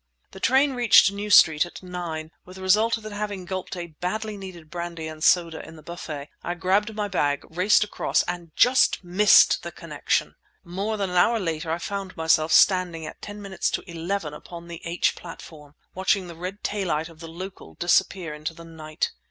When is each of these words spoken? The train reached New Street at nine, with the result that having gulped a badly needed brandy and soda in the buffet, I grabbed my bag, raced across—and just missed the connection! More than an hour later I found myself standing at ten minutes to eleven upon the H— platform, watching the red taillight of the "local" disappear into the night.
The 0.31 0.39
train 0.39 0.73
reached 0.73 1.11
New 1.11 1.29
Street 1.29 1.63
at 1.63 1.83
nine, 1.83 2.31
with 2.43 2.55
the 2.55 2.63
result 2.63 2.99
that 3.03 3.11
having 3.11 3.45
gulped 3.45 3.77
a 3.77 3.85
badly 3.99 4.35
needed 4.35 4.71
brandy 4.71 5.07
and 5.07 5.23
soda 5.23 5.63
in 5.63 5.75
the 5.75 5.83
buffet, 5.83 6.31
I 6.41 6.55
grabbed 6.55 6.95
my 6.95 7.07
bag, 7.07 7.45
raced 7.51 7.83
across—and 7.83 8.49
just 8.55 9.03
missed 9.03 9.61
the 9.61 9.71
connection! 9.71 10.33
More 10.63 10.97
than 10.97 11.11
an 11.11 11.17
hour 11.17 11.39
later 11.39 11.69
I 11.69 11.77
found 11.77 12.17
myself 12.17 12.51
standing 12.51 13.05
at 13.05 13.21
ten 13.21 13.43
minutes 13.43 13.69
to 13.69 13.87
eleven 13.87 14.33
upon 14.33 14.67
the 14.69 14.81
H— 14.85 15.15
platform, 15.15 15.75
watching 15.93 16.25
the 16.27 16.33
red 16.33 16.63
taillight 16.63 17.07
of 17.07 17.19
the 17.19 17.27
"local" 17.29 17.75
disappear 17.75 18.33
into 18.33 18.55
the 18.55 18.65
night. 18.65 19.11